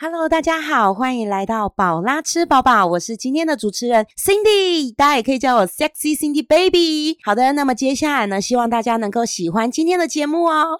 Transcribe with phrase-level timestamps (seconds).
[0.00, 7.18] Hello，大家好，欢迎来到宝拉吃饱饱，我是今天的主持人 Cindy，大家也可以叫我 Sexy Cindy Baby。
[7.24, 10.78] 好的，那么接下来呢，希望大家能够喜欢今天的节目哦。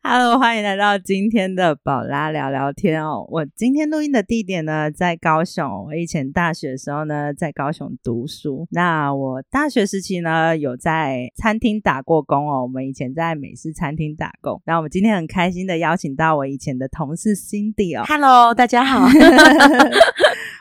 [0.00, 3.26] Hello，欢迎来到今天的宝拉聊聊天哦。
[3.28, 8.68] 我今天录音的地点呢在高雄，我以前大学的时候呢在高雄读书。
[8.70, 14.62] 那我大学时期呢有在餐厅打过工哦，我们以前在美式餐厅打工。
[14.64, 19.08] 那我们今天很开心的邀请到我以前的同事 Cindy 哦，Hello，大家好。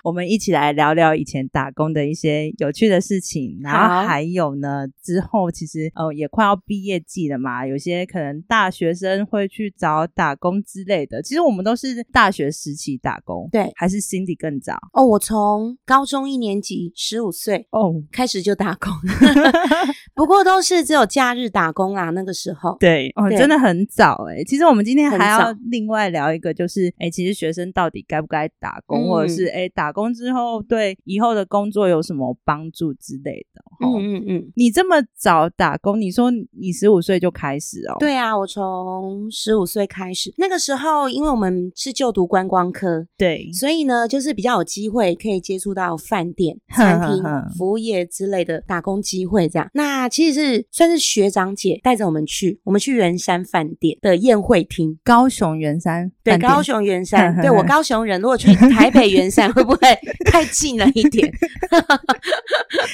[0.08, 11.22] 我们一起来聊聊以前打工的一些有趣的事情，然后还有呢，之后其实呃也快要毕业季了嘛，有些可能大学生会去找打工之类的。
[11.22, 13.70] 其实我们都是大学时期打工，对。
[13.76, 14.78] 还是 Cindy 更早？
[14.94, 17.94] 哦，我从高中一年级十五岁哦。
[18.10, 18.90] 开始就打工，
[20.16, 22.12] 不过都是只有假日打工啦。
[22.12, 29.08] 那个时候，对哦，真的很早哎、其实我们今天还要另外聊一个，就是哎、其实学生到底该不该打工，嗯。
[29.10, 33.62] 或者是哎、打工之后对以后的工作有什么帮助之类的。
[33.80, 37.98] 哦、嗯嗯嗯，你这么早打工，你说你十五岁就开始哦？
[38.00, 47.24] 对啊，我从十五岁开始，那个时候因为我们是就读观光科，对所以呢，就是比较有机会可以接触到饭店、 餐厅
[47.58, 49.48] 服务业之类的打工机会。
[49.50, 54.98] 这样，那其实是算是学长姐带着我们去，我们去圆山饭店的宴会厅。
[55.04, 61.28] 高雄圆山对，高雄圆山， 对我高雄人，如果去台北圆山， 会不会太近了一点？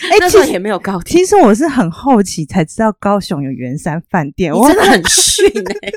[0.09, 5.45] 哎那时候其实也没有高铁，其实我是很好奇才知道高雄有圆山饭店，我真的很逊
[5.81, 5.92] 哎、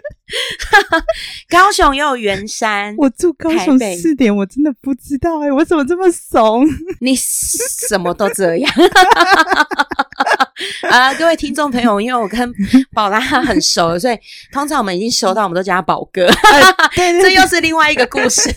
[1.48, 6.66] 高雄也有圆山，我住高雄四点，我真的不知道哎、我怎么这么怂？
[7.00, 8.72] 你什么都这样。
[10.90, 12.52] 啊， 各位听众朋友，因为我跟
[12.94, 14.18] 宝拉很熟了，所以
[14.52, 16.26] 通常我们已经熟到我们都叫他宝哥，
[16.94, 18.50] 对对 这又是另外一个故事。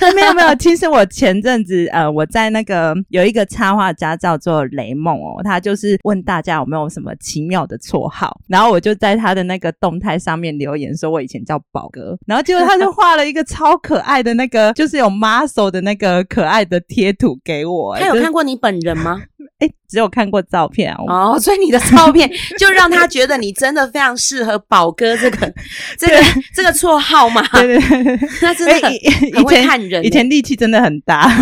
[0.00, 0.54] 对，没有没有。
[0.56, 17.96] 其实我前阵子呃，我在那个有一个插画家叫做雷梦哦，他就是问大家有没有什么奇妙的绰号，然后我就在他的那个动态上面留言说，我以前叫宝哥，然后结果他就画了一个超可爱的那个，就是有 muscle 的那个可爱的贴图给我。
[17.98, 19.20] 他有看过你本人吗？
[19.58, 25.54] 哎，只有看过照片哦，所以你的照片就让他觉得你真的非常适合宝哥这个
[25.98, 26.22] 这个
[26.54, 27.42] 这个绰号嘛？
[27.52, 31.26] 对对对对，他真的很哎以很会看人欸以前力气真的很大。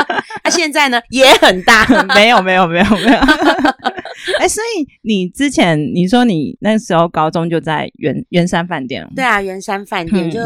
[0.50, 1.86] 他现在呢也很大。
[2.14, 3.18] 没有没有没有没有。
[4.38, 10.30] 哎、所以你之前你说你那时候高中就在圆圆山饭店，对啊，圆山饭店嗯。
[10.30, 10.40] 就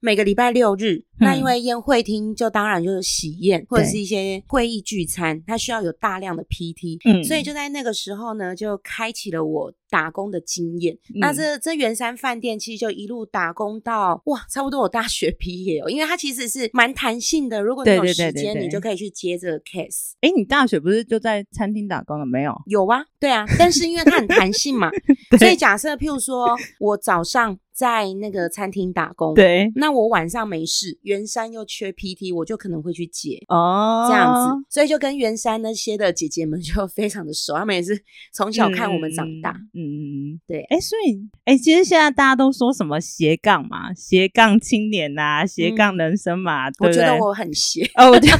[0.00, 7.22] 每个礼拜六日，那因为宴会厅就当然就是喜宴或者是一些会议聚餐，它需要有大量的 PT，、嗯。
[7.22, 10.94] 所以就在那个时候呢，就开启了我打工的经验。
[11.14, 20.12] 嗯那这这圆山饭店其实就一路打工到哇，差不多我大学 毕业哦，因为它其实是蛮弹性的，如果你有时间，你就可以去接这个 case。
[20.22, 22.56] 哎、你大学不是就在餐厅打工了没有？
[22.66, 24.90] 有啊，对啊，但是因为它很弹性嘛，
[25.38, 33.42] 所以假设譬如说我早上在那个餐厅打工，对那我晚上没事，袁山又缺 PT，我就可能会去接。
[33.48, 37.98] 哦，这样子，所以就跟袁山那些的姐姐们 就非常的熟，她们也是
[38.32, 39.52] 从小看我们长大。
[39.74, 47.16] 嗯嗯嗯，对哎、所以哎、其实现在大家都说什么斜杠嘛，斜杠青年呐、斜杠人生嘛，我觉得？
[47.18, 48.38] 我很斜，哦，我觉得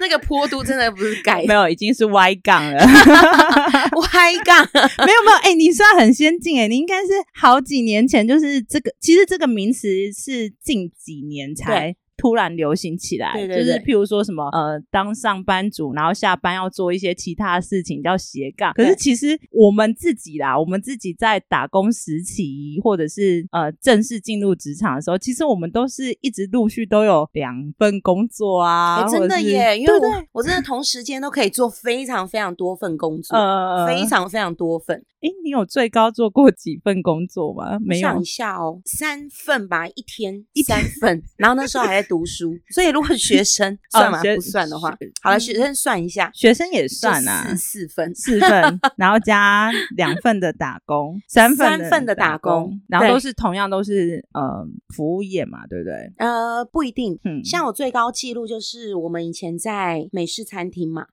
[0.00, 2.78] 那个坡度真的不是改没有，已经是歪杠了。
[2.84, 4.68] 歪杠。
[5.04, 11.94] 没有没有，哎、你算很先进哎，你应该是好几年前，就是这个，其实这个名词是近几年才。
[12.16, 18.72] 突然流行起来，对对就是譬如说什么呃，当上班族，然后下班要做一些其他事情，叫斜杠。
[18.74, 35.04] 可是其实我们自己啦，我们自己在打工时期，或者是呃正式进入职场的时候，其实我们都是一直陆续都有两份工作啊，哎真的耶，因为我我真的同时间都可以做非常非常多份工作，呃非常非常多份。
[35.20, 37.78] 哎，你有最高做过几份工作吗？
[37.80, 44.18] 没有一下哦，三份吧，一天三份，然后那时候还在读书，所以如果学生 算吗？
[44.20, 48.14] 哦不算的话，好了，学生算一下，学生也算啊，四四份。
[48.14, 54.64] 四份， 然后加两份的打工， 三份三份的打工然后都是同样都是呃
[54.94, 56.12] 服务业嘛，对不对？
[56.18, 57.18] 呃，不一定。
[57.24, 61.06] 嗯，像我最高记录就是我们以前在美式餐厅嘛，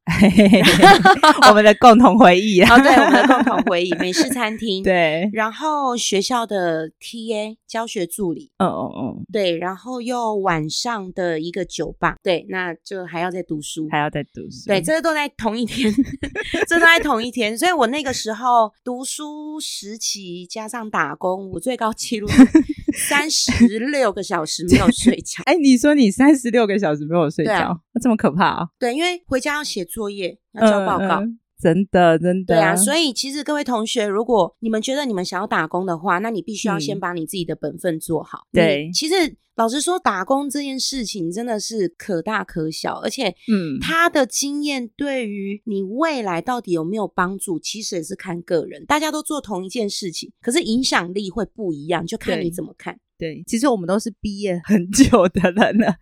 [1.50, 4.84] 我们的共同回忆啊，哦，对，我们的共同回忆，美式餐厅。
[4.84, 15.94] 对，然后学校的 TA 教学助理，嗯嗯嗯，对，然后又晚上的一个酒吧，对，那就还要再读书，还要再读书，对，这个都在同一天，
[16.68, 22.28] 这都在同一天，所以我那个时候读书时期加上打工，我最高记录
[22.98, 25.44] 三十六个小时没有睡觉。
[25.46, 28.68] 哎，你说你三十六个小时没有睡觉，这么可怕啊？
[28.80, 31.22] 对，因为回家要写作业，要交报告。
[31.22, 32.56] 嗯嗯真的真的。
[32.56, 38.48] 对啊，所以其实各位同学，如果你们觉得你们想要打工的话，那你必须要先嗯把你自己的本分做好。
[38.52, 39.14] 对其实
[39.56, 48.84] 老实说，打工这件事情真的是可大可小，而且嗯他的经验对于你未来到底有没有帮助，其实也是看个人。
[48.86, 52.98] 大家都做同一件事情，可是影响力会不一样，就看你怎么看。
[53.18, 55.94] 对，其实我们都是毕业很久的人了。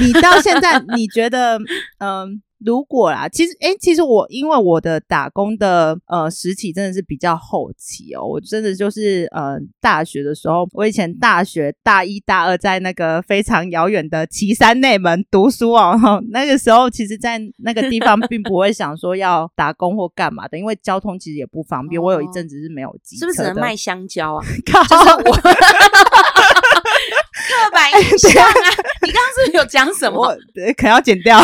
[0.00, 1.58] 你到现在，你觉得，
[1.98, 15.98] 嗯、如果啦，其实，哎，其实我因为我的打工的呃时期真的是比较后期哦，我真的就是呃大学的时候，我以前大学大一大二在那个非常遥远的岐山内门读书哦，
[16.32, 22.00] 那个时候其实，在那个地方并不会想说要打工或干嘛的，因为交通其实也不方便。
[22.00, 24.44] 我有一哦阵子是没有机是不是只能卖香蕉啊？
[24.72, 25.32] 靠就是我
[27.44, 28.70] 刻板印象啊！
[29.02, 30.24] 你刚刚是不是有讲什么？
[30.26, 31.38] 呃可能要剪掉。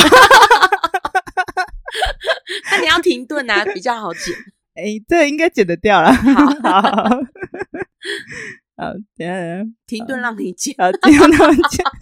[2.70, 4.34] 那你要停顿啊， 比较好剪。
[4.74, 6.12] 哎，这应该剪得掉了。
[6.12, 6.82] 好 好，
[8.76, 10.74] 好，等一下等下，停顿让你剪。
[10.78, 11.92] 呃，不用那么讲。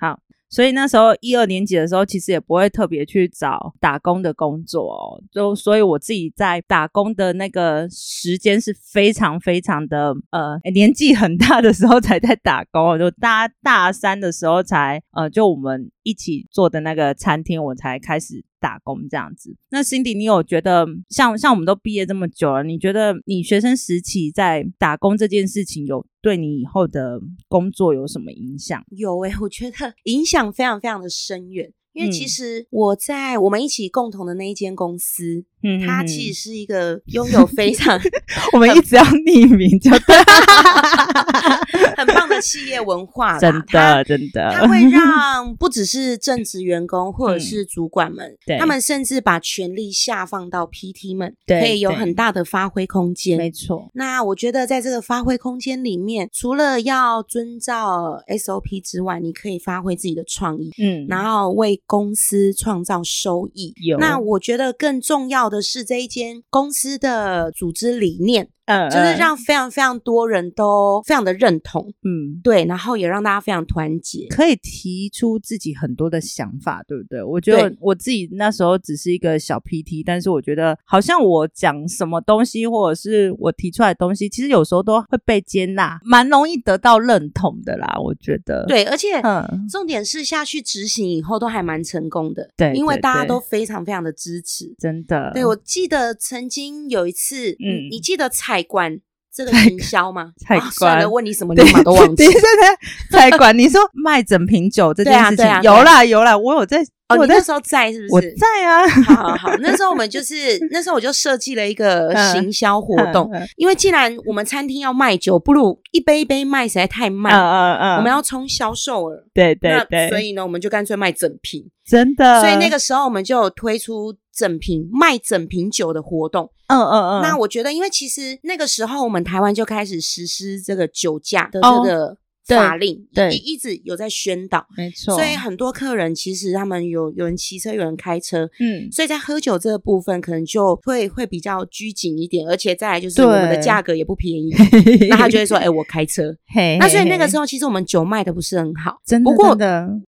[0.00, 0.18] 好，
[0.48, 5.22] 所以那时候一二年级的时候，其实也不会特别去找打工的工作哦。
[5.30, 18.44] 就所以我自己在打工的那个时间是非常非常的呃年纪很大的时候才在打工哦，就大大三的时候才呃就我们一起做的那个餐厅，我才开始。
[18.60, 27.18] 打工这样子，那 Cindy，你有觉得像像我们都毕业这么久了，你觉得你学生时期在打工这件事情有对你以后的
[27.48, 28.84] 工作有什么影响？
[28.90, 31.72] 有诶、 我觉得影响非常非常的深远。
[31.92, 38.00] 因为嗯其实我在我们一起共同的那一间公司，嗯它其实是一个拥有非常
[38.54, 39.98] 我们一直要匿名，就对，
[42.04, 47.40] 很棒的企业文化，真的真的，它会让不只是正职员工或者嗯。
[47.40, 48.58] 是主管们，对。
[48.58, 53.36] 他们甚至把权力下放到 PT 们，对可以有很大的发挥空间。
[53.38, 63.74] 没错，那我觉得在这个发挥空间里面，除了要遵照 SOP 之外，你可以发挥自己的创意，嗯，然后为公司创造收益。
[63.84, 63.98] 有。
[63.98, 72.40] 那我觉得更重要的是这一间公司的组织理念，嗯就是让非常非常多人都非常的认同，嗯。
[72.42, 74.26] 对，然后也让大家非常团结。
[74.30, 77.22] 可以提出自己很多的想法，对不对？
[77.22, 87.96] 我觉得我自己那时候只是一个小 PT，但是我觉得好像我讲什么东西，或者是我提出来的东西，其实有时候都会被接纳，蛮容易得到认同的啦。
[88.02, 94.74] 我觉得，，对，而且嗯，重点是下去执行以后都还蛮成功的，对对因为大家都非常非常的支持。
[94.78, 98.28] 真的，对，我记得曾经有一次，嗯嗯，你记得
[98.60, 99.00] 菜馆
[99.32, 100.32] 这个菜行销吗？
[100.44, 102.32] 菜啊算了，馆问你什么对 你马都忘记对。
[102.32, 108.32] 对对，菜馆，你说卖整瓶酒这件事情，啊啊有啦有啦，我有在，哦，我你那时候在是不我是？
[108.34, 110.34] 在啊，好好好，那时候我们就是
[110.70, 119.26] 那时候我就设计了一个嗯行销活动，嗯因为既然我们餐厅要卖酒，不如一杯一杯卖实在太嗯慢，嗯嗯嗯，我们要冲销售了。
[119.34, 121.68] 对对那对，所以呢，我们就干脆卖整瓶。
[121.84, 126.48] 真的，所以那个时候我们就有推出整瓶卖整瓶酒的活动。
[126.68, 132.16] 嗯嗯嗯，那我觉得，因为其实那个时候我们台湾就开始实施这个酒驾的哦这个对
[132.56, 138.48] 法令，对一一直有在宣导，没错，所以很多客人其实他们有有人骑车，有人开车。
[138.60, 144.52] 嗯，所以在喝酒这个部分，可能就会会比较拘谨一点，而且再来就是我们的对价格也不便宜，
[145.08, 146.34] 那他就会说：“哎、我开车。
[146.52, 149.56] ”嘿，那所以那个时候候，其实我们酒卖的不是很好，真的不过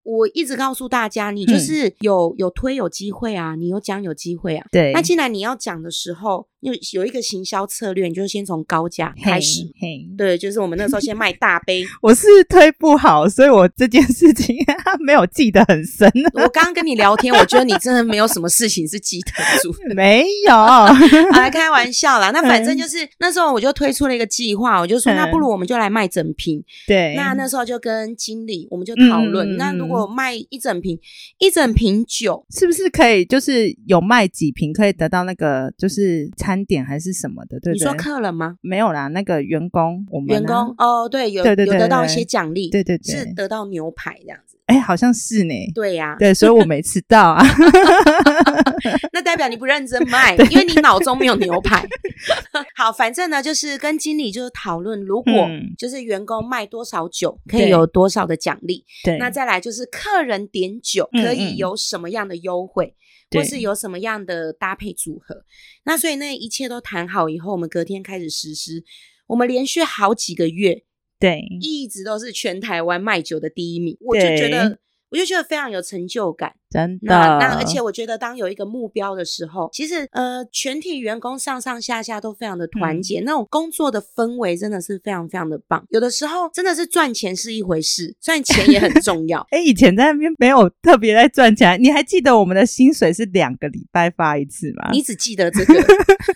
[0.02, 4.66] 我一直告诉大家，你嗯就是有、有推有机会啊，你有讲有机会啊。
[4.70, 9.62] 对，那既然你要讲的时候，有有一个行销策略，你就先从高价开始。
[9.80, 11.84] 嘿，嘿对，就是我们那时候先卖大杯。
[12.00, 14.56] 我是推不好，所以我这件事情
[15.04, 19.74] 没有记得很深，我刚刚跟你聊天，我觉得你真的没有什么事情是记得住。
[19.94, 22.30] 没有，啊，开玩笑啦。
[22.30, 26.62] 那反正就是那时候我就推出了一个计划，我就说嗯那不如我们就来卖整瓶。
[26.86, 30.96] 对，那那时候就跟经理我们就讨论，那如果卖一整瓶
[31.38, 37.78] 一整瓶酒，是不是可以就是有卖几瓶可以得到那个就是餐点还是什么的，对不对？
[37.78, 38.56] 你说客人吗？
[38.60, 44.58] 没有啦，那个员工我们员啊工哦，对，有对对对有得到一些奖励，对对对是得到牛排这样子。
[44.66, 45.54] 哎，好像是呢。
[45.74, 47.44] 对呀、对，所以我没吃到啊。
[49.12, 51.84] 那代表你不认真卖， 因为你脑中没有牛排。
[52.76, 58.84] 好，反正呢，就是跟经理就是讨论，如果嗯就是员工卖多少酒，可以有多少的奖励。
[59.04, 62.94] 对，那再来就是客人点酒嗯可以嗯有什么样的优惠，对
[63.32, 65.44] 或是有什么样的搭配组合。
[65.84, 68.84] 那所以那一切都谈好以后，我们隔天开始实施。
[69.26, 70.84] 我们连续好几个月
[71.18, 74.78] 对，一直都是全台湾卖酒的第一名，我就觉得。
[75.12, 77.06] 我就觉得非常有成就感，真的。
[77.06, 85.84] 那那而且我觉得，当有一个目标的时候，其实呃，全体员工上上下下都非常的团结，那种工作的氛围真的是非常非常的棒。
[85.90, 89.46] 有的时候真的是赚钱是一回事，赚钱也很 重要。
[89.50, 94.88] 哎，以前在那边没有特别在赚钱，你还记得我们的薪水是两个礼拜发一次吗？
[94.92, 95.74] 你只记得这个，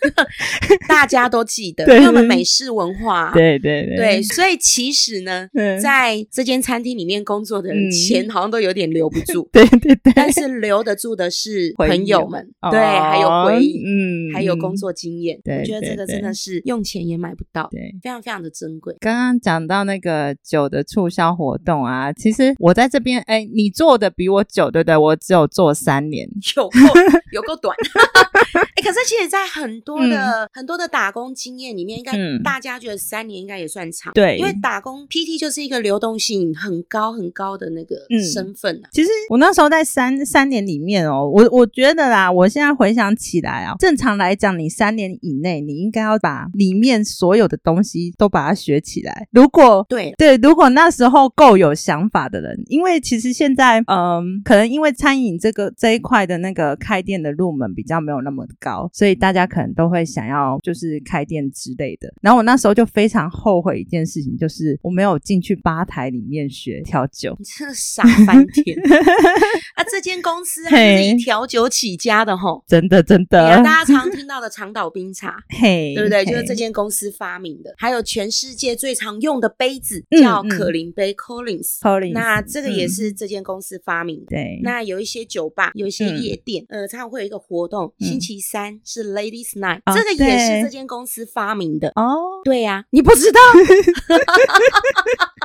[0.86, 5.48] 大家都记得， 因为我们美式文化，对对对对，所以其实呢，
[5.82, 8.66] 在这间餐厅里面工作的人，钱好像都有。
[8.66, 18.96] 有点留不住，对对对，但是留得住的是朋友们，对，还有回忆，嗯，还有工作经验，我觉得这个真的是用钱也买不到，对，非常非常的珍贵。
[19.00, 24.96] 刚刚讲到那个酒的促销活动啊，其实我在这边，哎，你做的比我久，对不对？
[24.96, 26.70] 我只有做三年， 有够
[27.32, 27.76] 有够短。
[28.76, 37.96] 哎，可是其实，在很多的很多的打工经验里面，应该大家觉得三年应该也算长，对，因为打工 PT 就是一个流动性很高很高的那个
[38.32, 49.26] 身份啊其实我那时候在三三年里面哦，我我觉得啦，我现在回想起来啊，正常来讲，你三年以内，你应该要把里面所有的东西都把它学起来。
[49.32, 62.12] 如果对对，如果那时候够有想法的人，因为其实现在嗯，可能因为餐饮这个这一块的那个开店的入门比较没有那么高，所以大家可能都会想要就是开店之类的。
[62.22, 68.76] 然后我那时候就非常后悔一件事情，就是我没有进去吧台里面学调酒，你真的傻翻天。
[69.76, 73.62] 啊，这间公司还是以调酒起家的吼，真的真的。
[73.62, 76.24] 大家常听到的长岛冰茶， 嘿，对不对？
[76.24, 77.74] 就是这间公司发明的。
[77.76, 81.80] 还有全世界最常用的杯子叫可林杯 （Collins）。
[81.80, 84.26] Collins，那这个也是这间公司发明的。
[84.28, 84.60] 对。
[84.62, 91.88] 那有一些酒吧，有一些夜店，呃，常常会有一个活动，星期三是 Ladies Night，这个也是这间公司发明的。
[91.96, 93.40] 哦，对呀，你不知道。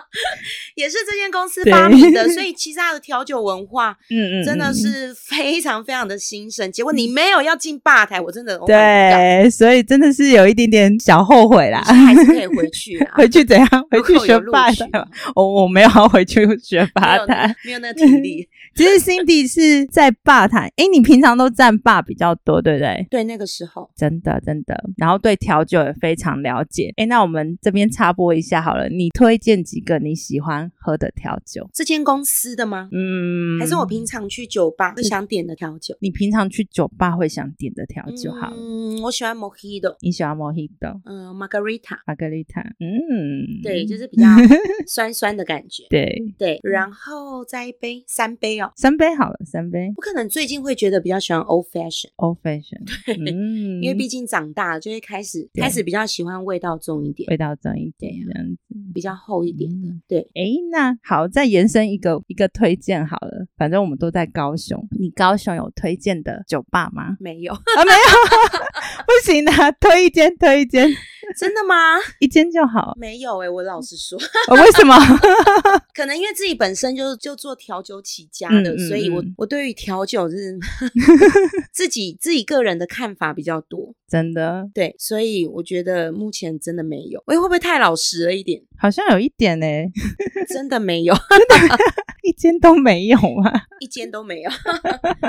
[0.76, 6.72] 也是这间公司发明的，所 以其实它的调酒文化，嗯嗯，真的是非常非常的兴盛。
[6.72, 11.82] 结果你没有要进吧台，我真的对，所以真的是有一点点小后悔啦。
[11.84, 13.68] 还是可以回 去，回去怎样？
[13.90, 14.88] 回去学吧台。
[15.36, 18.48] 我我没有要回去学吧台，没有那体力。
[18.76, 23.06] 其实 Cindy 是在吧台，哎，你平常都站吧比较多，对不对？
[23.10, 26.94] 对，那个时候真的真的，然后对调酒也非常了解。
[26.98, 31.70] 哎，那我们这边插播一下好了，你推荐几个你喜欢喝的调酒？
[31.74, 32.90] 这间公司的吗？
[32.92, 35.96] 嗯，还是我平常去酒吧会想点的调酒？
[36.00, 38.32] 你平常去酒吧会想点的调酒？
[38.34, 41.00] 好，嗯，我喜欢 Mojito，你喜欢 Mojito？
[41.06, 44.26] 嗯，Margarita，Margarita，嗯，对，就是比较
[44.88, 45.84] 酸酸的感觉。
[45.90, 48.72] 对对，然后再一杯三杯哦。
[48.76, 49.92] 三杯好了，三杯。
[49.96, 53.16] 我可能最近会觉得比较喜欢 old fashion，old fashion，对，
[53.82, 58.58] 因为毕竟长大了，就会开始开始比较喜欢味道重一点，味道重一点这样子，
[58.94, 59.91] 比较厚一点的。
[60.08, 67.18] 对，哎，那好，再延伸一个一个推荐好了，反正我们都在高雄，你高雄有推荐的酒吧吗？
[67.20, 67.98] 没有啊，没有，
[69.06, 70.90] 不行的，推一间，推一间。
[71.38, 71.76] 真的吗？
[72.20, 72.94] 一间就好？
[72.98, 74.18] 没有哎，我老实说，
[74.50, 74.96] 为什么？
[75.94, 80.58] 可能因为自己本身就就做调酒起家的，所以我我对于调酒是
[81.72, 83.94] 自己自己个人的看法比较多。
[84.08, 87.24] 真的，对，所以我觉得目前真的没有。
[87.28, 88.62] 喂，会不会太老实了一点？
[88.78, 89.66] 好像有一点呢，
[90.50, 91.14] 真的没有，
[92.24, 94.52] 一间都没有啊，一间都没有。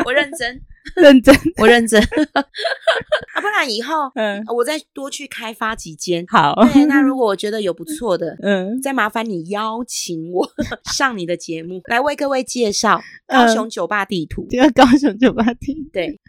[0.04, 0.60] 我认真，
[1.02, 2.00] 认真， 我认真。
[2.02, 6.24] 啊，不然以后，嗯，我再多去开发几间。
[6.28, 10.48] 好，对，那如果我觉得有不错的， 嗯，再麻烦你邀请我
[10.92, 14.46] 上你的节目，来为各位介绍高雄酒吧地图。
[14.50, 16.20] 这个高雄酒吧地图，对。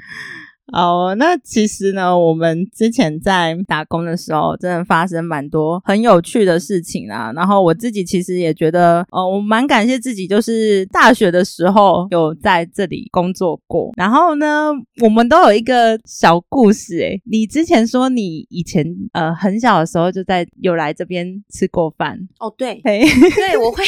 [0.71, 7.33] 哦，那其实呢，我们之前在打工的时候，真的发生蛮多很有趣的事情啦。
[7.35, 13.91] 然后我自己其实也觉得，哦，我蛮感谢自己，就是大学的时候有在这里工作过。
[13.97, 16.97] 然后呢，我们都有一个小故事。
[16.97, 22.17] 诶你之前说你以前呃很小的时候就在有来这边吃过饭。
[22.39, 23.83] 哦，对， 对，我会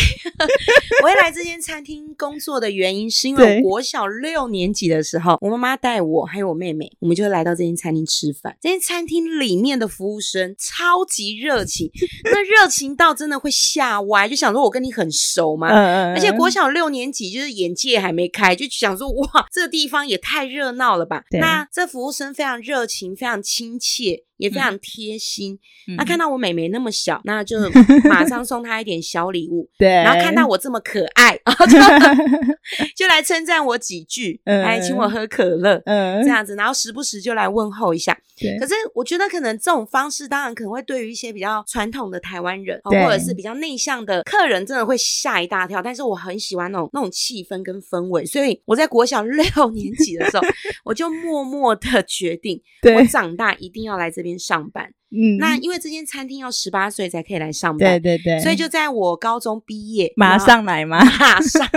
[1.01, 6.64] 我会来这间餐厅工作的原因，是因为国小六年级的时候，我妈妈带我还有我妹。
[6.65, 8.57] 妹妹，我们就来到这间餐厅吃饭。
[8.60, 11.91] 这间餐厅里面的服务生超级热情，
[12.25, 15.67] 那热情到真的会吓歪，就想说我跟你很熟吗？
[16.13, 21.24] 而且国小六年级就是眼界还没开，就想说哇，这个地方也太热闹了吧？
[21.39, 24.25] 那这服务生非常热情，非常亲切。
[24.38, 25.58] 也非常贴心。
[25.88, 27.58] 嗯那看到我妹妹那么小，那就
[28.10, 29.70] 马上送她一点小礼物。
[29.77, 31.38] 对，然后看到我这么可爱，
[32.96, 35.82] 就来称赞我几句，嗯还请我喝可乐。
[35.86, 38.18] 嗯这样子，然后时不时就来问候一下。
[38.38, 45.82] 对可是我觉得可能这种方式，当然可能会对于一些比较传统的台湾人，或者是比较内向的客人，真的会吓一大跳。
[45.82, 50.44] 但是我很喜欢那种那种气氛跟氛围，所以我在国小 六年级的时候，
[50.84, 54.92] 我就默默的决定，我对，长大一定要来这边上班。
[55.12, 61.70] 嗯，那因为这间餐厅要十八岁才可以来上对班，对对对，所以就在我高中毕业，马上来嘛，马上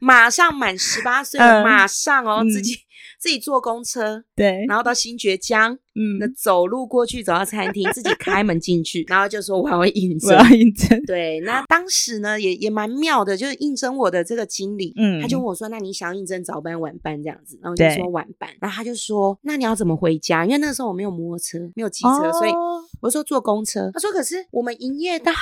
[0.00, 2.76] 马上满十八岁马上哦，嗯自己
[3.18, 10.56] 自己坐公车，对，然后到新觉江，嗯那嗯，走路过去走到餐厅，自己开门进去，然后就说我要应我征要。
[10.56, 20.44] 应征，对，那当时呢也也蛮妙的，就是应征我的这个经理，嗯他就问我说：“那你想要应征早班晚班这样子？”然后我就说晚班，然后他就说：“那你要怎么回家？
[20.44, 25.32] 因为那时候我没有摩托车，没有机车，所以哦我说坐公车。”他说：“可是我们营业到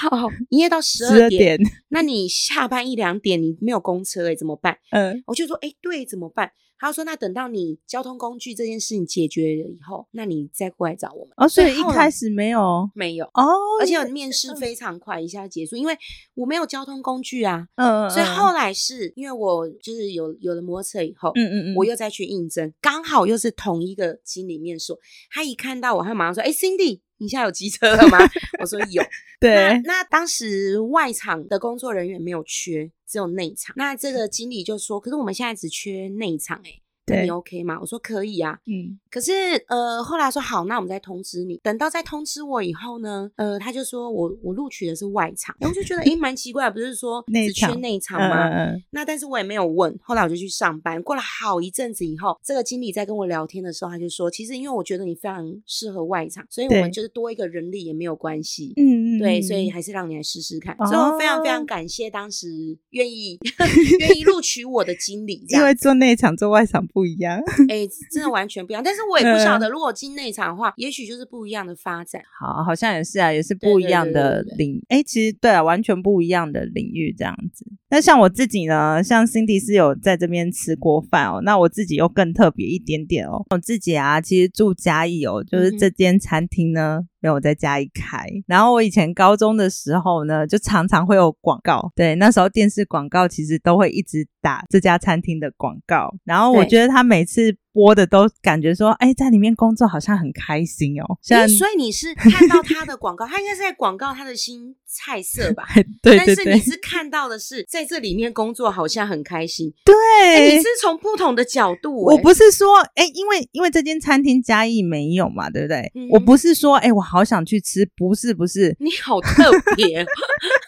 [0.50, 6.50] 营业到十十二二点，点，那你下班一两点你没有公车诶、怎么办？”嗯，我就说，哎，对，怎么办？
[6.78, 11.34] 他说，那等到你交通工具这件事情解决了以后，那你再过来找我们。
[11.36, 13.42] 哦，所以一开始没有没有，哦，
[13.80, 15.96] 而且面试非常快，一下结束，因为
[16.34, 24.92] 我没有交通工具啊，嗯，所以后来是因为我就是有有了摩托车以后，嗯嗯嗯，我又再去应征，刚好又是同一个经理面试，
[25.30, 27.00] 他一看到我，他马上说，哎，Cindy。
[27.18, 28.18] 你现在有机车了吗？
[28.58, 29.00] 我说有。
[29.38, 33.72] 那对，那当时外场的工作人员没有缺，只有内场。
[33.78, 36.82] 那这个经理就说：“可是我们现在只缺内场、欸，那对
[37.22, 39.32] 你 OK 吗？”我说：“可以啊。”嗯可是
[39.68, 41.60] 呃，后来说好，那我们再通知你。
[41.62, 48.80] 等到再通知我以后呢，呃，他就说我我录取的是外场，然后我就觉得诶蛮奇怪，不是说只缺内场嗯吗？
[48.90, 51.02] 那但是我也没有问，后来我就去上班。
[51.02, 58.72] 过了好一阵子以后，这个经理在跟我聊天的时候，他就说，其实因为我觉得你非常适合外场，所以我们就是多一个人力也没有关系。
[58.76, 60.74] 嗯嗯，对，嗯所以还是让你来试试看。
[60.78, 62.48] 所以我非常非常哦感谢当时
[62.90, 63.38] 愿意
[64.00, 67.38] 愿意录取我的经理，因为做内场做外场不一样。
[67.68, 68.82] 哎、真的完全不一样。
[68.82, 72.22] 但是我也不晓嗯得，如果进内场的话，也许就是不一样的发展。
[72.38, 77.64] 好，好像也是啊，也是不一样的领，哎，其实对啊，完全不一样的领域这样子。
[77.92, 83.44] 那像我自己呢，像 Cindy 是有在这边吃过饭哦，那我自己又更特别一点点哦。
[83.50, 87.00] 我自己啊，其实住嘉义哦，就是这间餐厅呢。
[87.24, 105.64] 没有在嘉义开，然后我以前高中的时候呢，就常常会有广告，对，那时候电视广告其实都会一直打这家餐厅的广告，然后我对觉得他每次播的都感觉说，哎，在里面工作好像很开心哦，虽然诶所以你是看到他的广告，他应该是在广告他的新菜色吧？
[106.02, 106.34] 对对对。
[106.34, 115.90] 但是你是看到的是在这里面工作好像很开心，诶对，你是从不同的角度、我不是说，哎、因为因为这间餐厅嘉义没有嘛，对不对？
[115.94, 116.08] 嗯。
[116.10, 120.04] 我不是说，哎、我好想去吃，不是不是，你好特别，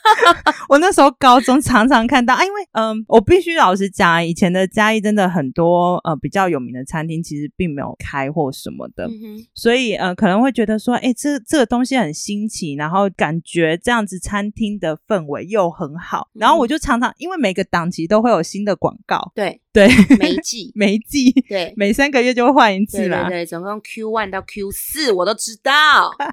[0.68, 9.06] 我那时候高中常常看到啊，因为嗯、我必须老实讲，以前的嘉义真的很多呃比较有名的餐厅其实并没有开或什么的，
[9.54, 19.88] 所以呃可能会觉得说，哎、这这个东西很新奇，然后感觉这样子餐厅的氛围又很好，然后我就常常因为每个档期都会有新的广告，对， 对，
[20.20, 21.74] 每一季， 每季对。
[21.76, 25.72] 每三个月就会换一次啦，对对对，总共 Q one 到 Q 四我都知道。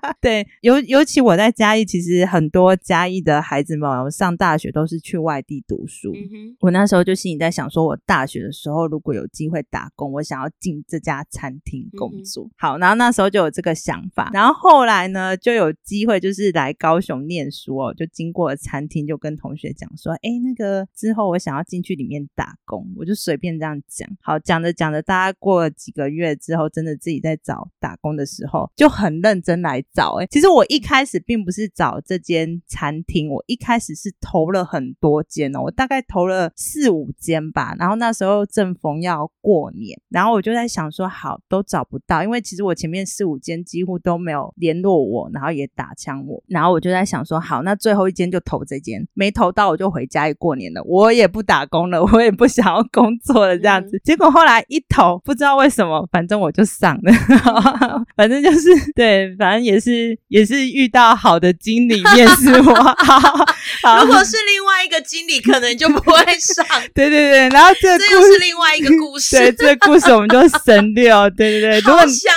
[0.21, 6.11] 对，尤尤其我在嘉义，其实很多嘉义的孩子们上大学都是去外地读书。
[6.13, 12.47] 嗯哼，我那时候就心里在想，说我大学的时候如果有机会打工，我想要进这家餐厅工作。
[12.57, 24.09] 好，然后那时候就有这个想法，然后后来呢，就有机会就是来高雄念书哦，就经过了餐厅，就跟同学讲说，哎，那个之后我想要进去里面打工，我就随随便这样讲。
[24.21, 30.17] 好，讲着讲着，大家过了几个月之后，真的自己在找打工的时候，就很认真来找。
[30.19, 37.73] 哎，其实我一开始并不是找这间餐厅，我一开始是投了很多间哦，我大概投了四五间吧。
[37.79, 53.99] 然后那时候正逢要过年，然后我就在想说，好，都找不到，因为其实我前面四五间几乎都没有联络我，然后也打枪我，然后我就在想说，好，那最后一间就投这间，没投到我就回家过年了，我也不打工了，我也不想要工作了这样子。
[54.03, 57.13] 结果后来一投，不知道为什么，反正我就上了，
[58.17, 66.65] 反正就是对，反正也是也是遇到好的经理面试我， 好好如果是另外一个经理，可能就不会上。
[66.93, 69.37] 对对对，然后这这又是另外一个故事。
[69.37, 72.33] 对这个故事我们就省略哦，对对对，如果想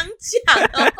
[0.46, 0.92] 讲哦。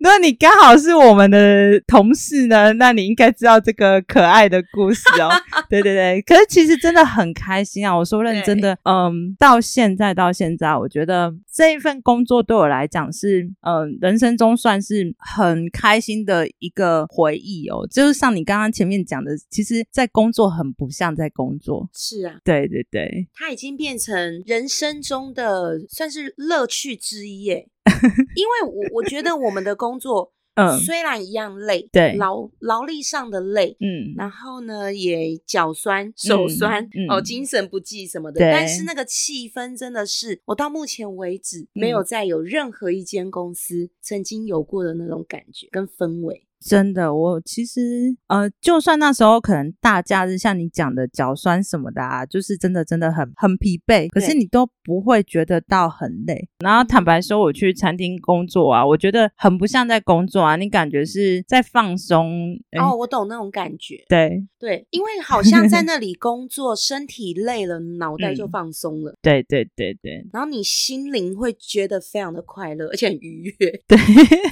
[0.00, 5.30] 如果你刚好是我们的同事呢， 那你应该知道这个可爱的故事哦。
[5.68, 7.96] 对对对，可是其实真的很开心啊！
[7.96, 17.86] 我说认真的，嗯，到现在到现在，我觉得这一份工作对我来讲是，嗯，人生中算是很开心的一个回忆哦。
[17.90, 21.88] 就是像你刚刚前面讲的，其实，在工作很不像在工作。
[21.92, 27.68] 是啊，对对对，它已经变成人生中的算是乐趣之一耶。
[28.36, 46.46] 因为我我觉得我们的工作， 嗯，虽然一样累，对，劳劳力上的累，嗯，然后呢也脚酸手酸，哦，精神不济什么的，但是那个气氛真的是我到目前为止没有再有任何一间公司曾经有过的那种感觉跟氛围。
[46.60, 47.80] 真的，我其实
[48.28, 56.48] 呃，就算那时候可能大假日像你讲的脚酸什么的啊，就是真的真的很很疲惫，可是你都不会觉得到很累。
[56.58, 62.56] 然后坦白说，我去餐厅工作啊，我觉得很不像在工作啊，你感觉是在放松。
[62.80, 64.02] 哦，我懂那种感觉。
[64.08, 69.14] 对对，因为好像在那里工作，身体累了，脑袋就放松了。
[69.22, 70.26] 对对对对。
[70.32, 73.70] 然后你心灵会觉得非常的快乐，而且很愉悦。
[73.86, 73.96] 对，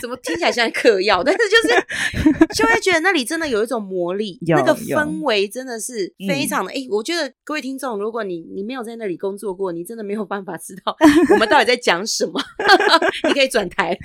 [0.00, 1.24] 怎么听起来像嗑药？
[1.24, 1.84] 但是就是。
[2.54, 10.96] 就会觉得那里真的有一种魔力，那个氛围真的是非常的哎，我觉得各位听众，如果你你没有在那里工作过，你真的没有办法知道
[11.32, 12.40] 我们到底在讲什么。
[13.28, 13.96] 你可以转台。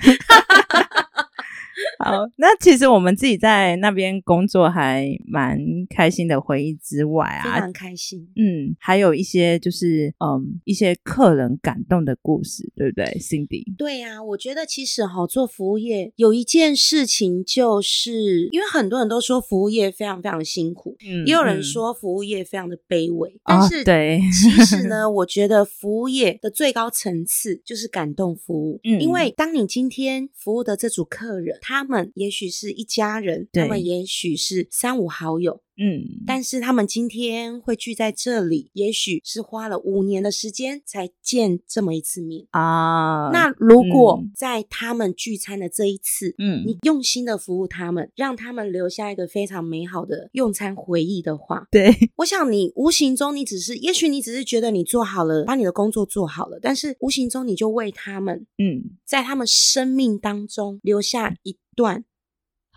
[2.04, 8.26] 好，那其实我们自己在那边工作还蛮开心的，回忆之外啊，非常开心。
[8.36, 13.64] 嗯，还有一些就是嗯一些客人感动的故事，对不对，Cindy？
[13.76, 31.58] 对呀，我觉得其实哈做服务业有一件事情，就是因为很多人都说服务业非常非常辛苦，嗯，也有人说服务业非常的卑微，但是对，其实呢， 我觉得服务业的最高层次就是感动服务，嗯，因为当你今天服务的这组客人。
[31.70, 35.62] 他们也许是一家人，他们也许是三五好友。
[35.82, 43.30] 嗯，但是他们今天会聚在这里，也许是花了五年的时间才见这么一次面啊。
[43.32, 62.04] 那如果在他们聚餐的这一次，嗯，你用心的服务他们，让他们留下一个非常美好的用餐回忆的话，对，我想你无形中你只是，也许你只是觉得你做好了，把你的工作做好了，但是无形中你就为他们，嗯，在他们生命当中留下一段。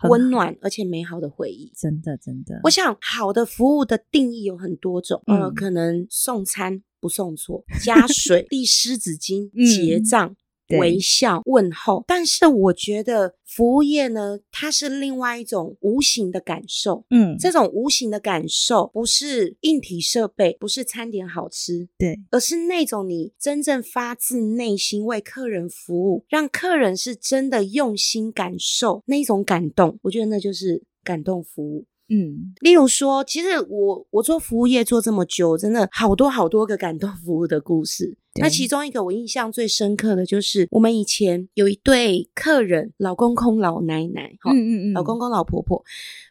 [0.08, 2.60] 温暖而且美好的回忆，真的真的。
[2.64, 10.36] 我想，好的服务的定义有很多种，呃，可能送餐不送错，加水 递湿纸巾，结账。
[10.78, 17.04] 微笑问候，但是我觉得服务业呢，它是另外一种无形的感受。
[17.10, 29.98] 嗯，这种无形的感受不是硬体设备，不是餐点好吃，对，而是那种你真正发自内心为客人服务，让客人是真的用心感受那种感动。
[30.02, 31.84] 我觉得那就是感动服务。
[32.08, 38.18] 嗯，例如说，其实我我做服务业做这么久，真的好多好多个感动服务的故事。
[38.40, 45.84] 那其中一个我印象最深刻的就是，我们以前有一对客人，老公公老奶奶，哈，嗯嗯嗯，老公公老婆婆，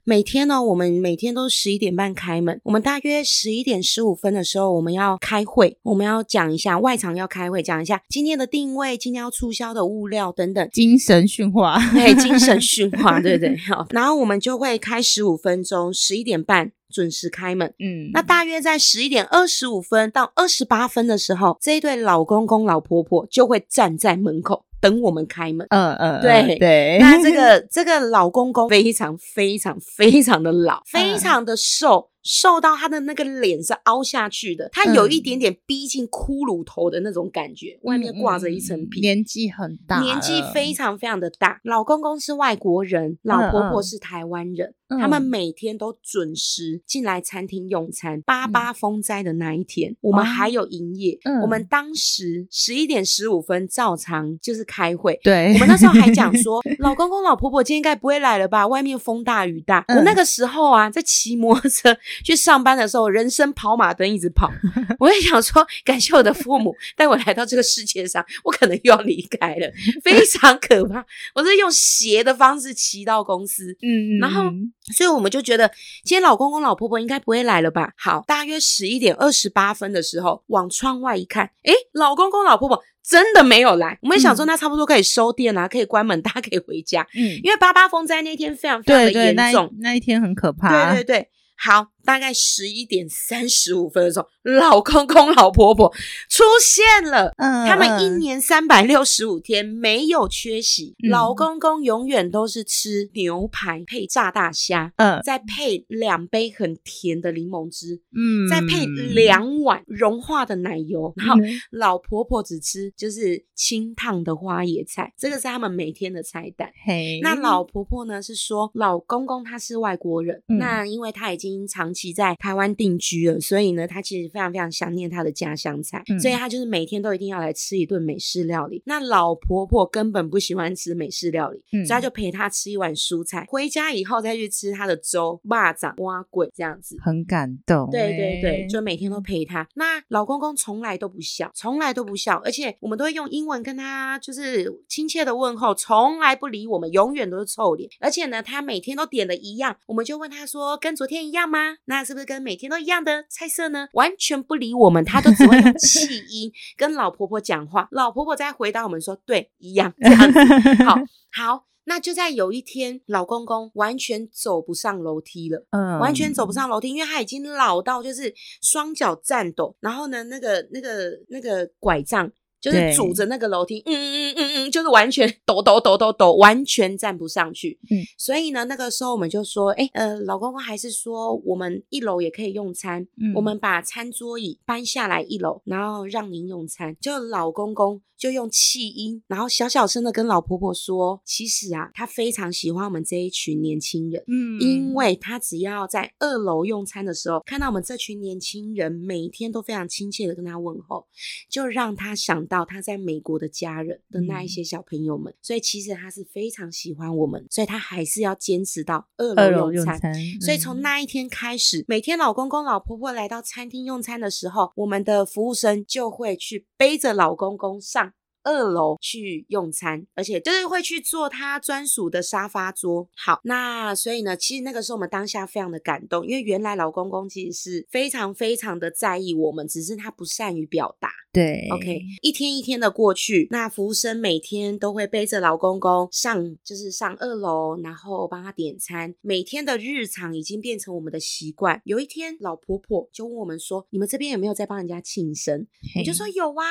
[0.04, 13.56] 每天呢，我们每天都十一点半开门，我们大约十一点十五分的时候，我们要开会，我们要讲一下外场要开会，讲一下今天的定位，今天要促销的物料等等，精神训话，对，精神训话， 对对？
[13.58, 16.74] 好，然后我们就会开十五分钟，十一点半。
[16.94, 25.66] 准时开门，嗯，那大约在十一点二十五分到二十八分的时候，这一对老公公老婆婆就会站在门口等我们开门。
[25.72, 26.98] 嗯嗯，对对。
[27.02, 32.12] 那这个这个老公公非常非常非常的老，非常的瘦。
[32.26, 41.60] 瘦到他的那个脸是凹下去的，他有一点点逼近骷髅头的那种感觉，外面挂着一层皮，年纪很大，年纪非常非常的大。
[41.66, 48.22] 老公公是外国人，老婆婆是台湾人，他们每天都准时进来餐厅用餐。
[48.22, 51.18] 八八风灾的那一天，我们还有营业。
[51.42, 58.68] 我们当时十一点十五分照常就是开会，对我们那时候还讲 说，老公公老婆婆今天应该不会来了吧？
[58.68, 59.84] 外面风大雨大。
[59.90, 61.96] 我那个时候啊，在骑摩托车。
[62.24, 64.52] 去上班的时候，人生跑马灯一直跑。
[65.00, 69.72] 我也想说，感谢我的父母带我来到这个世界上，我可能又要离开了，
[70.04, 71.06] 非常可怕。
[71.36, 74.44] 我是用斜的方式骑到公司，嗯，然后，
[74.92, 75.68] 所以我们就觉得
[76.04, 77.94] 今天老公公老婆婆应该不会来了吧？
[77.98, 83.98] 好，大约十一点二十八分的时候，往窗外一看，诶，老公公老婆婆真的没有来。
[84.02, 87.08] 我们想说，那差不多可以收店啦，可以关门，大家可以回家。
[87.16, 90.94] 嗯，因为八八风灾那天非常非常的严重，那一天很可怕。
[90.94, 91.30] 对对对。
[91.56, 95.90] 好，大概十一点三十五分的时候，老公公、老婆婆
[96.30, 97.34] 出现了。
[97.38, 100.94] 嗯，他们一年三百六十五天没有缺席。
[101.10, 111.14] 老公公永远都是吃牛排配炸大虾，嗯，再配两杯很甜的柠檬汁，嗯，再配两碗融化的奶油。
[111.16, 111.36] 然后
[111.72, 116.70] 老婆婆只吃就是清烫的花椰菜，这个是他们每天的菜单。
[116.86, 121.93] 嘿，那老婆婆呢是说，老公公他是外国人，那因为他已经长。
[121.94, 128.82] 期在台湾定居了，所以呢，他其实非常非常想念他的家乡菜，所以他就是每天都一定要来吃一顿美式料理。
[128.86, 137.90] 那老婆婆根本不喜欢吃美式料理，所以他就陪她吃一碗蔬菜，回家以后再去吃他的粥、蚂蚱、蛙桂这样子，很感动。
[137.92, 139.68] 对对对，就每天都陪他。
[139.76, 147.90] 那老公公从来都不笑，从来都不笑，而且我们都会用英文跟他就是亲切的问候，从来不理我们，永远都是臭脸。
[148.00, 153.88] 而且呢，他每天都点的一样，我们就问他说：“跟昨天一样吗？”那是不是跟每天都一样的菜色呢？
[153.94, 157.88] 完全不理我们，他都只会用气 音跟老婆婆讲话。
[157.92, 160.84] 老婆婆再回答我们说：“对，一样。”这样子。
[160.84, 160.96] 好
[161.32, 172.32] 好，那就在有一天，老公公完全走不上楼梯了，嗯，完全走不上楼梯，因为他已经老到就是双脚颤抖，然后呢，那个那个那个拐杖。
[172.64, 177.78] 就是拄着那个楼梯，嗯嗯嗯嗯嗯，就是完全抖抖抖抖抖，完全站不上去。
[177.92, 186.96] 嗯，所以呢，那个时候我们就说，哎，呃，老公公还是说我们一楼也可以用餐，我们把餐桌椅搬下来一楼，然后让您用餐。
[187.02, 188.02] 就老公公。
[188.16, 201.06] 就用气音，然后小小声的跟老婆婆说：“其实啊，他非常喜欢我们这一群年轻人，嗯，因为他只要在二楼用餐的时候，看到我们这群年轻人每天都非常亲切的跟他问候，
[201.50, 205.34] 就让他想到他在美国的家人的那一些小朋友们。
[205.42, 210.00] 所以其实他是非常喜欢我们，所以他还是要坚持到二楼用餐。
[210.40, 218.14] 所以从那一天开始，每天老公公老婆婆来到餐厅用餐的时候，我们的服务生就会去背着老公公上。
[218.44, 223.08] 二楼去用餐，而且就是会去做他专属的沙发桌。
[223.16, 231.10] 好，那所以呢，其实那个时候我们当下非常的感动，因为原来老公公其实是非常非常的在意我们，只是他不善于表达。
[231.32, 239.16] 对，OK，一天一天的过去，那服务生每天都会背着老公公上，就是上二楼，然后帮他点餐。
[239.22, 241.82] 每天的日常已经变成我们的习惯。
[241.86, 245.66] 有一天，老婆婆就问我们说：“你们这边有没有在帮人家庆生？”
[245.98, 246.64] 我就说：“有啊。”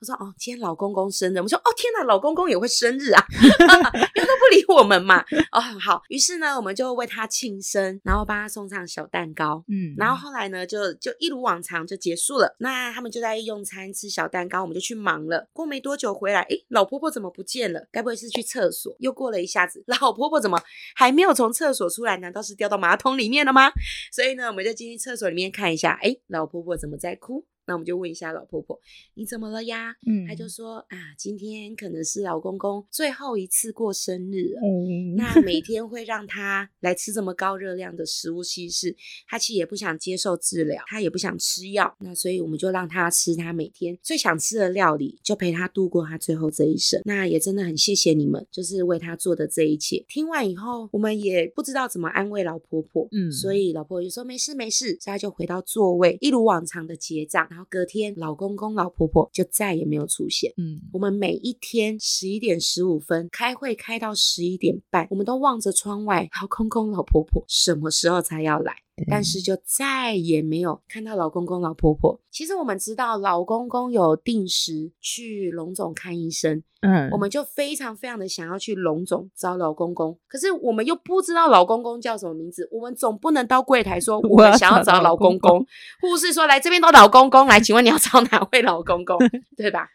[0.00, 5.22] 我说哦，今天老公公生日，我们说哦天哪，老公公也会生日啊， 因为都不理我们嘛。
[5.52, 12.56] 哦好，于是呢，我们就为他庆生，然后帮他送上小蛋糕，嗯，然后后来呢，就就一如往常就结束了。
[12.60, 15.46] 那他们就在用餐吃小蛋糕，我们就去忙了。
[15.52, 17.86] 过没多久回来，诶，老婆婆怎么不见了？
[17.92, 18.96] 该不会是去厕所？
[19.00, 20.58] 又过了一下子，老婆婆怎么
[20.94, 22.16] 还没有从厕所出来？
[22.16, 23.70] 难道是掉到马桶里面了吗？
[24.10, 27.44] 所以呢，我们就进去厕所里面看一下，诶，老婆婆怎么在哭？
[27.66, 28.80] 那我们就问一下老婆婆，
[29.14, 29.94] 你怎么了呀？
[30.06, 34.60] 嗯，她就说啊，今天可能是老公公最后一次过生日了。
[34.62, 38.96] 嗯，那每天会让他来吃这么高热量的食物，其实
[39.28, 41.94] 他其实也不想接受治疗，他也不想吃药。
[42.00, 47.00] 那所以我们就让他吃他每天最想吃的料理，就陪他度过他最后这一生。
[47.04, 50.04] 那也真的很谢谢你们，就是为他做的这一切。
[50.08, 53.06] 听完以后，我们也不知道怎么安慰老婆婆。
[53.12, 57.48] 嗯，所以老婆婆就说没事没事，所以他就回到座位，一如往常的结账。
[57.68, 60.52] 隔天，老公公、老婆婆就再也没有出现。
[60.56, 68.74] 嗯，我们每一天十一点十五分开会，开到十一点半，我们都望着窗外，老公公、老婆婆什么时候才要来？
[69.08, 72.20] 但是就再也没有看到老公公老婆婆。
[72.30, 80.16] 其实我们知道老公公有定时去龙总看医生，嗯，我们就非常非常的想要去龙总找老公公。
[80.28, 85.64] 可是我们又不知道老公公叫什么名字，我们总不能到柜台说 我们想要找老公公，
[86.00, 89.18] 护士说来这边都老公公，来，请问你要 找哪位老公公，
[89.56, 89.88] 对吧？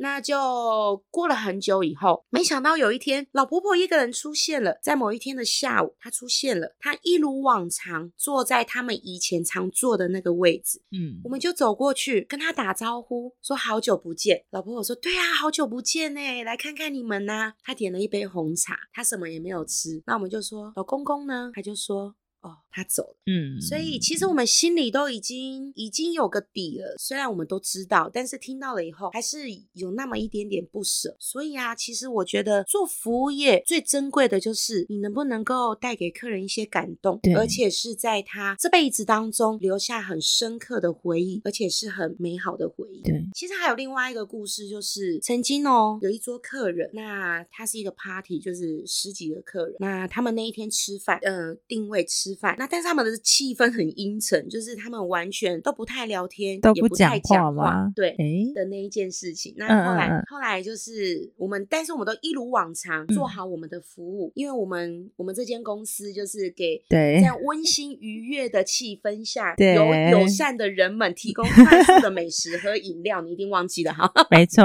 [0.00, 4.78] 那就过了很久以后，没想到有一天，老婆婆一个人出现了。
[4.80, 10.80] 在某一天的下午，她出现了，她一如往常坐在他们以前常坐的那个位置。
[10.92, 14.44] 嗯，我们就走过去跟她打招呼，说好久不见。
[14.50, 20.00] 老婆婆说：“对啊，好久不见呢，来看看你们呐。”她点了一杯红茶，她什么也没有吃。
[20.06, 22.14] 那我们就说：“老公公呢？”他就说。
[22.40, 26.94] 哦，他走了，嗯，所以其实我们心里都已经已经有个底了。
[26.98, 31.16] 虽然我们都知道，但是听到了以后，还是有那么一点点不舍。
[31.18, 43.00] 所以啊，其实我觉得做服务业最珍贵的就是你能不能够带给客人一些感动，而且是在他这辈子当中留下很深刻的回忆，而且是很美好的回忆。
[43.02, 52.28] 对，其实还有另外一个故事，就是曾经哦，有一桌客人，那他是一个 party，就是十几个客人，那他们那一天吃饭，呃，定位吃。
[52.28, 57.90] 吃饭那但是他们的气氛很阴沉，就是他们完全都不太聊天，都也不讲太讲话？
[57.94, 58.10] 对。
[58.18, 74.64] 诶，的那一件事情，那嗯后来、后来就是我们，但是我们都一如往常做好我们的服务，因为我们我们这间公司就是给对这样温馨愉悦的气氛下，对有友善的人们提供快速的美食和饮料，你一定忘记了哈， 没错，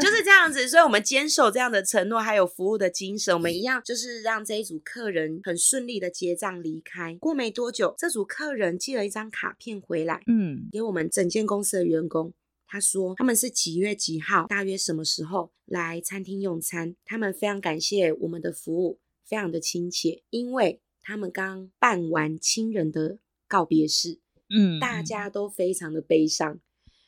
[0.00, 7.16] 就是这样子，所以我们坚守这样的承诺，还有服务的精神，我们一样就是让这一组客人很顺利的结账离开。
[7.20, 12.32] 过没多久，这组客人寄了一张卡片回来，嗯给我们整间公司的员工。
[12.66, 16.94] 他说他们是几月几号，大约什么时候来餐厅用餐。
[17.04, 24.18] 他们非常感谢我们的服务，非常的亲切，因为他们刚办完亲人的告别式，
[24.50, 26.60] 嗯，大家都非常的悲伤。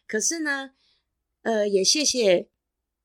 [0.06, 0.70] 可是呢，
[1.42, 2.48] 呃，也谢谢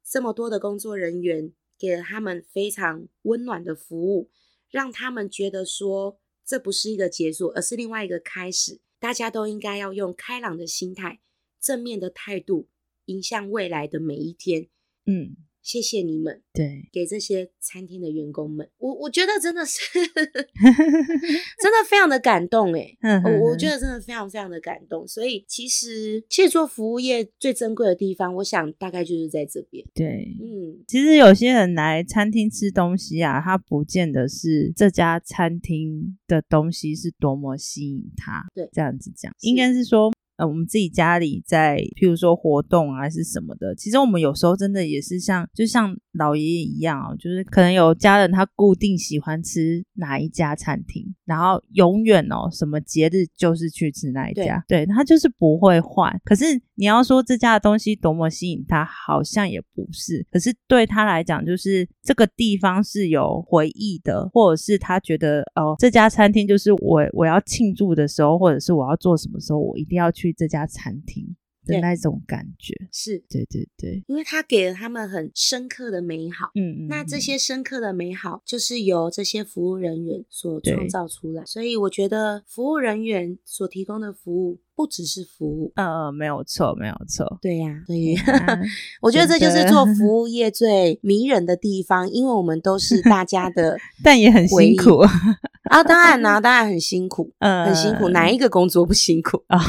[0.10, 4.30] 这么多的工作人员给了他们非常温暖的服务，
[4.70, 8.80] 让他们觉得说这不是一个结束，而是另外一个开始。
[9.00, 11.20] 大家都应该要用开朗的心态、
[11.60, 12.70] 正面的态度，
[13.06, 14.68] 迎向未来的每一天。
[15.06, 22.96] 嗯，谢谢你们，对，给这些餐厅的员工们，我我觉得真的是 真的非常的感动诶。
[23.02, 29.84] 嗯我我觉得得真的非常非常的感动，所以其实其实做服务业最珍贵的地方，我想大概就是在这边。
[29.96, 30.28] 对。
[30.40, 38.46] 嗯，其实有些人来餐厅吃东西啊，他不见得是这家餐厅的东西是多么吸引他。
[38.54, 56.20] 对这样子讲，是应该是说，呃，我们自己家里在，譬如说活动啊，是什么的，其实我们有时候真的也是像，就像老爷爷一样哦，就是可能有家人他固定喜欢吃哪一家餐厅，然后永远哦，什么节日就是去吃那一家，对他就是不会换。
[56.24, 60.26] 可是你要说这家的东西多么吸引他，好像也不是。
[60.32, 72.74] 可是对他来讲，就是这个地方是有回忆的，或者是他觉得哦，这家餐厅就是我我要庆祝的时候，或者是我要做什么时候，我一定要去这家餐厅的那种感觉。
[72.92, 76.52] 是对对对，因为他给了他们很深刻的美好。
[76.56, 81.44] 嗯嗯，那这嗯些深刻的美好，就是由这些服务人员所创造出来。
[81.46, 85.72] 所以我觉得服务人员所提供的服务，不只是服务。
[85.76, 87.38] 呃，没有错，没有错。
[87.42, 88.60] 对呀、所以啊
[89.02, 94.98] 我觉得这就是做服务业最迷人的地方，因为我们都是大家的 但也很辛苦，
[95.70, 99.42] 啊，当然啦、当然很辛苦，嗯，很辛苦，哪一个工作不辛苦？
[99.48, 99.60] 啊？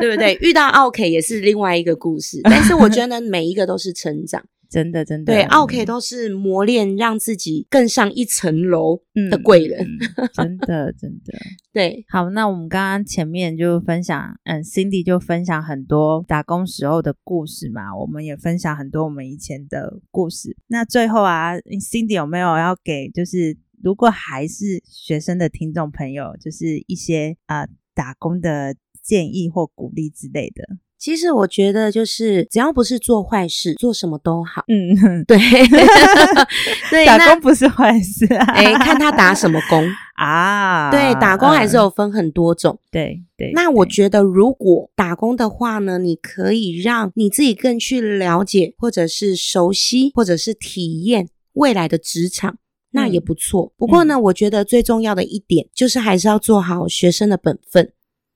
[0.00, 0.38] 对不对？
[0.40, 4.42] 遇到 OK 也是另外一个故事，但是我觉得每一个都是成长。
[4.70, 9.84] 真的真的，对，OK 都是磨练，让自己更上一层楼嗯的贵人。
[9.84, 9.98] 嗯
[10.32, 11.36] 真的真的。
[11.72, 20.56] 对，好，那我们刚刚前面就分享，嗯，Cindy 就分享很多打工时候的故事嘛，我们也分享很多我们以前的故事。
[20.68, 30.64] 那最后啊，Cindy 有没有要给就是如果还是学生的听众朋友，就是一些啊、呃打工的建议或鼓励之类的？
[31.00, 34.62] 其实我觉得就是只要不是做坏事，做什么都好。
[34.68, 35.38] 嗯， 对，
[36.90, 38.44] 对，打工不是坏事啊。
[38.52, 39.82] 哎，看他打什么工。
[40.20, 42.78] 啊，对，打工还是嗯有分很多种。
[42.90, 43.50] 对对。
[43.54, 52.58] 那我对觉得，如果打工的话呢，你可以让你自己更去了解，或者是熟悉，或者是体验未来的职场，
[52.90, 53.72] 那也嗯不错。
[53.78, 57.90] 不过呢，我觉得最重要的一点就是还是要做好学生的本分。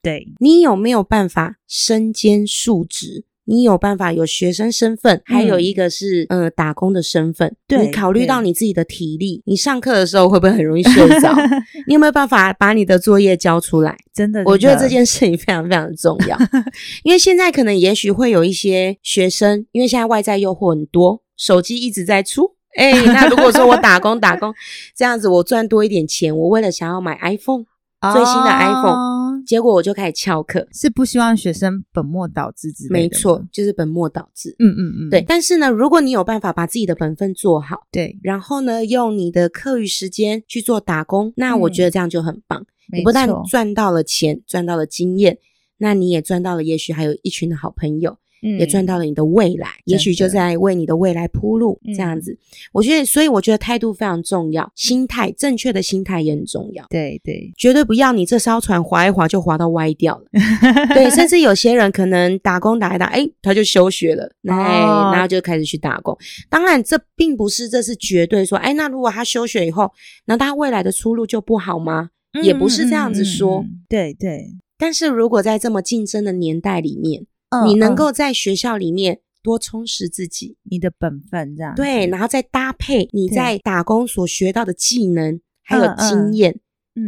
[0.04, 3.24] 对你有没有办法身兼数职？
[3.46, 7.54] 你有办法有学生身份，还有一个是、呃打工的身份。
[7.68, 11.30] 对你考虑到你自己的体力，你上课的时候会不会很容易睡着？
[11.86, 13.94] 你有没有办法把你的作业交出来？
[14.14, 16.38] 真的，我觉得这件事情非常非常的重要，
[17.04, 22.54] 因为现在可能也许会有一些学生，因为现在外在诱惑很多，手机一直在出。
[22.80, 24.54] 哎、那如果说我打工打工
[24.96, 27.64] 这样子，我赚多一点钱，我为了想要买 iPhone，
[28.10, 29.13] 最新的 iPhone 哦
[29.46, 30.66] 结果我就开始翘课。
[30.72, 34.54] 是不希望学生本末倒置之类的没错，，就是本末倒置。
[34.58, 42.64] 嗯嗯嗯，对，但是呢，如果你有办法把自己的本分做好，对，然后呢，用你的课余时间去做打工，那我嗯觉得这样就很棒。
[42.88, 45.38] 没你不但赚到了钱，赚到了经验，
[45.78, 48.18] 那你也赚到了，也许还有一群的好朋友，
[48.58, 51.78] 也赚到了你的未来，也许就在为你的未来铺路。
[51.86, 52.36] 嗯这样子，
[52.72, 56.84] 我觉得，所以我觉得态度非常重要，心态正确的心态也很重要。
[56.90, 60.24] 对对，绝对不要你这艘船划一划就划到歪掉了，
[60.94, 66.16] 对，甚至有些人可能打工打一打，哎，他就休学了，哎，哦然后就开始去打工。
[66.48, 69.90] 当然，这并不是这是绝对说，哎，那如果他休学以后，
[70.26, 72.10] 那他未来的出路就不好吗？
[72.42, 77.26] 也不是这样子说对对，但是如果在这么竞争的年代里面，
[77.62, 86.60] 嗯你能嗯够在学校里面多充实自己，你的本分这样子，对，然后再搭配你在打工所学到的技能还有嗯嗯经验，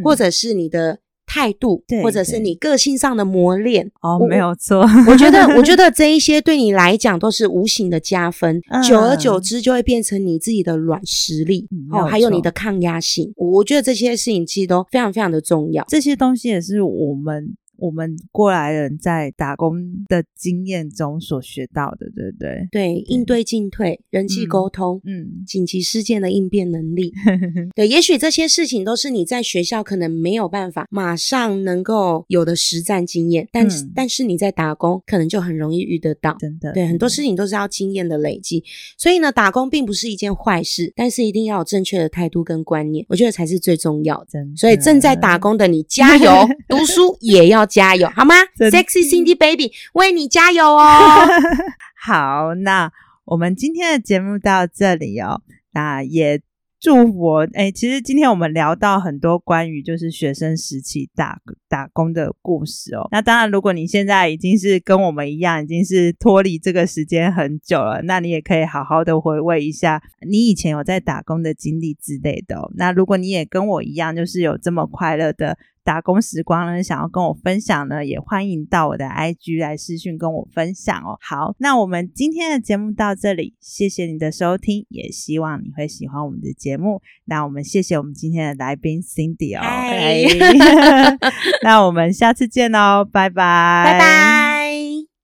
[0.05, 1.01] 或者是你的。
[1.29, 4.87] 态度，或者是你个性上的磨练哦，没有错。
[5.09, 13.33] 我觉得，我觉 得这一些对你来讲都是无形的加分，久而久之就会变成你自己的软实力哦，还有你的抗压性。
[13.35, 17.57] 我觉得这些事情其实都非常非常的重要，这些东西也是我们。
[17.79, 22.69] 我们过来人在打工的经验中所学到的，对不对？
[22.71, 27.13] 对，应对进退、人际沟通，嗯，紧急事件的应变能力，
[27.77, 36.73] 对，也许这些事情都是你在学校可能没有办法马上能够有的实战经验，但是但是你在打工可能就很容易遇得到，真的。
[36.73, 38.65] 对，很多事情都是要经验的累积，
[38.97, 44.41] 所以呢，打工并不是一件坏事，但是一定要有正确的态度跟观念，我觉得才是最重要的。
[44.57, 46.31] 所以正在打工的你，加油，
[46.69, 47.66] 读书也要。
[47.67, 51.27] 加油 好吗，Sexy Cindy Baby，为你加油哦！
[52.01, 52.91] 好，那
[53.25, 55.43] 我们今天的节目到这里哦，
[55.73, 56.41] 那也。
[56.79, 63.09] 祝福哎，其实今天我们聊到很多关于就是学生时期打打工的故事哦。
[63.11, 72.59] 那当然，如果你现在已经是跟我们一样，已经是脱离这个时间很久了，那你也可以好好的回味一下你以前有在打工的经历之类的。
[72.59, 75.57] 哦那如果你也跟我一样，就是有这么快乐的
[75.87, 81.17] 打工时光呢，想要跟我分享呢，也欢迎到我的 IG 来私讯跟我分享哦。
[81.23, 87.01] 好，那我们今天的节目到这里，谢谢你的收听，也希望你会喜欢我们的节目。
[87.27, 89.63] 那我们谢谢我们今天的来宾 Cindy 哦
[91.63, 95.16] 那我们下次见哦，拜拜，拜拜。